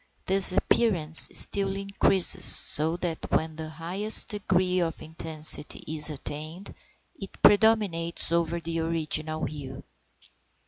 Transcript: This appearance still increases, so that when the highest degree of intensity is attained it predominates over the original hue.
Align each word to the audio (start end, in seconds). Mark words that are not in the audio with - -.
This 0.25 0.51
appearance 0.51 1.29
still 1.31 1.75
increases, 1.75 2.43
so 2.43 2.97
that 2.97 3.29
when 3.29 3.55
the 3.55 3.69
highest 3.69 4.29
degree 4.29 4.79
of 4.79 4.99
intensity 4.99 5.83
is 5.87 6.09
attained 6.09 6.73
it 7.19 7.39
predominates 7.43 8.31
over 8.31 8.59
the 8.59 8.79
original 8.79 9.45
hue. 9.45 9.83